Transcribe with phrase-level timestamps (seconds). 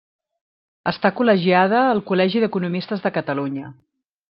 [0.91, 3.71] Està col·legiada al Col·legi d’Economistes de Catalunya.